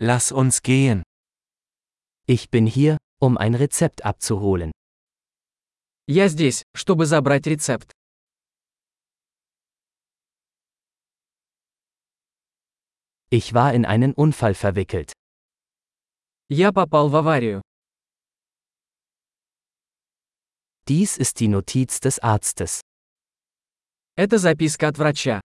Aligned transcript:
Lass 0.00 0.30
uns 0.30 0.62
gehen. 0.62 1.02
Ich 2.26 2.50
bin 2.50 2.66
hier, 2.66 2.98
um 3.20 3.36
ein 3.36 3.56
Rezept 3.56 4.04
abzuholen. 4.04 4.70
Я 6.06 6.28
здесь, 6.28 6.62
чтобы 6.72 7.04
забрать 7.06 7.48
рецепт. 7.48 7.90
Ich 13.30 13.52
war 13.54 13.74
in 13.74 13.84
einen 13.84 14.14
Unfall 14.14 14.54
verwickelt. 14.54 15.12
Я 16.48 16.72
попал 16.72 17.08
в 17.10 17.16
аварию. 17.16 17.60
Dies 20.86 21.18
ist 21.18 21.40
die 21.40 21.48
Notiz 21.48 21.98
des 21.98 22.20
Arztes. 22.20 22.80
Это 24.16 24.38
записка 24.38 24.86
от 24.88 24.96
врача. 24.96 25.40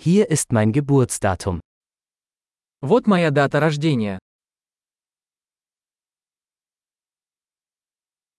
Hier 0.00 0.30
ist 0.30 0.52
mein 0.52 0.72
Geburtsdatum. 0.72 1.60
Вот 2.80 3.06
моя 3.06 3.30
дата 3.30 3.58
рождения. 3.60 4.18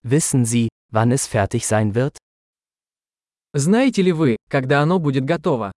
Wissen 0.02 0.44
Sie, 0.44 0.68
wann 0.90 1.12
es 1.12 1.26
fertig 1.26 1.66
sein 1.66 1.94
wird? 1.94 2.16
Знаете 3.54 4.02
ли 4.02 4.12
вы, 4.12 4.36
когда 4.48 4.80
оно 4.82 4.98
будет 4.98 5.24
готово? 5.24 5.72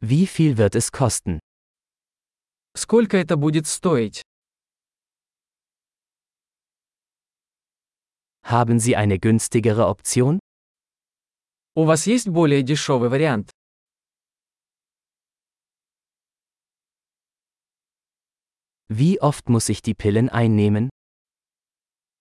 Wie 0.00 0.26
viel 0.26 0.56
wird 0.56 0.74
es 0.74 0.90
kosten? 0.90 1.40
Сколько 2.74 3.16
это 3.16 3.36
будет 3.36 3.66
стоить? 3.66 4.22
Haben 8.44 8.78
Sie 8.80 8.96
eine 8.96 9.18
günstigere 9.18 9.86
Option? 9.86 10.38
У 11.74 11.84
вас 11.84 12.06
есть 12.06 12.28
более 12.28 12.62
дешевый 12.62 13.08
вариант? 13.08 13.50
Wie 18.88 19.20
oft 19.20 19.48
muss 19.48 19.68
ich 19.68 19.82
die 19.82 19.94
Pillen 19.94 20.28
einnehmen? 20.30 20.88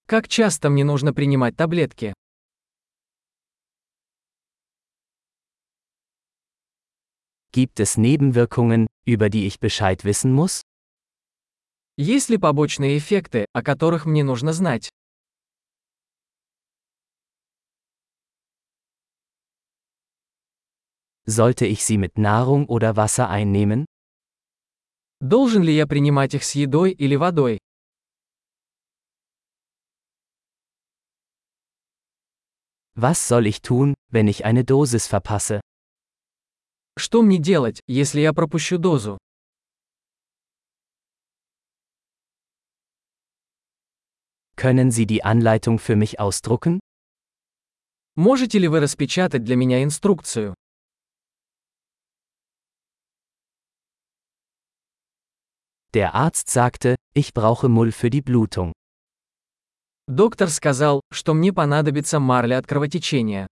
Как 0.06 0.28
часто 0.28 0.70
мне 0.70 0.84
нужно 0.84 1.14
принимать 1.14 1.56
таблетки? 1.56 2.14
Gibt 7.52 7.80
es 7.80 7.98
Nebenwirkungen, 7.98 8.88
über 9.06 9.30
die 9.30 9.48
ich 9.48 9.60
Bescheid 9.60 10.04
wissen 10.04 10.32
muss? 10.34 10.62
Есть 11.98 12.30
ли 12.30 12.38
побочные 12.38 12.98
эффекты, 12.98 13.48
о 13.54 13.64
которых 13.64 14.06
мне 14.06 14.24
нужно 14.24 14.54
знать? 14.54 14.90
Sollte 21.32 21.66
ich 21.66 21.84
sie 21.84 21.98
mit 21.98 22.18
Nahrung 22.18 22.68
oder 22.68 22.96
Wasser 22.96 23.30
einnehmen? 23.30 23.86
Должен 25.20 25.64
ли 25.64 25.76
я 25.76 25.88
принимать 25.88 26.34
их 26.34 26.44
с 26.44 26.56
едой 26.56 26.92
или 26.92 27.16
водой? 27.16 27.60
Was 32.96 33.28
soll 33.28 33.46
ich 33.46 33.62
tun, 33.62 33.94
wenn 34.10 34.28
ich 34.28 34.46
eine 34.46 34.64
Dosis 34.64 35.08
verpasse? 35.08 35.62
Что 36.98 37.22
мне 37.22 37.38
делать, 37.38 37.82
если 37.88 38.22
я 38.22 38.34
пропущу 38.34 38.78
дозу? 38.78 39.18
Können 44.56 44.90
Sie 44.90 45.06
die 45.06 45.24
Anleitung 45.24 45.78
für 45.78 45.96
mich 45.96 46.20
ausdrucken? 46.20 46.80
Можете 48.16 48.58
ли 48.58 48.68
вы 48.68 48.80
распечатать 48.80 49.44
для 49.44 49.56
меня 49.56 49.84
инструкцию? 49.84 50.56
Der 55.94 56.14
Arzt 56.14 56.50
sagte, 56.50 56.96
ich 57.14 57.34
brauche 57.34 57.70
Mull 57.70 57.92
für 57.92 58.10
die 58.10 58.22
Blutung. 58.22 58.74
Доктор 60.08 60.50
сказал, 60.50 61.02
что 61.12 61.34
мне 61.34 61.52
понадобится 61.52 62.20
марля 62.20 62.58
от 62.58 62.68
кровотечения. 62.68 63.48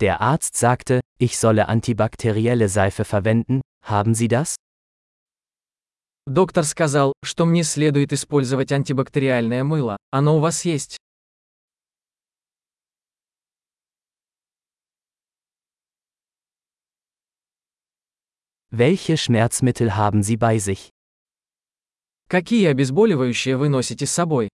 Der 0.00 0.22
Arzt 0.22 0.56
sagte, 0.56 1.02
ich 1.18 1.38
solle 1.38 1.68
antibakterielle 1.68 2.70
Seife 2.70 3.04
verwenden, 3.04 3.60
haben 3.84 4.14
Sie 4.14 4.28
das? 4.28 4.56
Доктор 6.26 6.64
сказал, 6.64 7.12
что 7.22 7.44
мне 7.44 7.64
следует 7.64 8.12
использовать 8.12 8.72
антибактериальное 8.72 9.64
мыло. 9.64 9.98
Оно 10.10 10.38
у 10.38 10.40
вас 10.40 10.64
есть? 10.64 10.96
Welche 18.74 19.16
Schmerzmittel 19.16 19.96
haben 19.96 20.22
Sie 20.22 20.36
bei 20.36 20.58
sich? 20.58 20.90
Какие 22.28 22.68
обезболивающие 22.68 23.56
вы 23.56 23.68
носите 23.68 24.06
с 24.06 24.12
собой? 24.12 24.48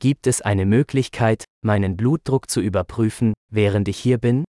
Gibt 0.00 0.26
es 0.26 0.40
eine 0.40 0.66
Möglichkeit, 0.66 1.44
meinen 1.62 1.96
Blutdruck 1.96 2.50
zu 2.50 2.60
überprüfen, 2.60 3.34
während 3.52 3.86
ich 3.86 3.98
hier 3.98 4.18
bin? 4.18 4.44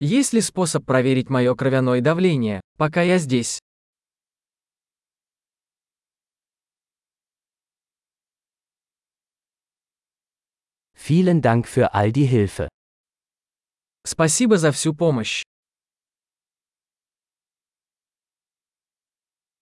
Есть 0.00 0.32
ли 0.32 0.40
способ 0.40 0.84
проверить 0.84 1.30
мое 1.30 1.54
кровяное 1.54 2.00
давление, 2.00 2.60
пока 2.76 3.02
я 3.02 3.18
здесь? 3.18 3.60
Vielen 11.10 11.40
Dank 11.40 11.66
für 11.66 11.94
all 11.94 12.12
die 12.12 12.26
Hilfe. 12.26 12.68
Спасибо 14.06 14.56
за 14.56 14.70
всю 14.72 14.94
помощь. 14.94 15.42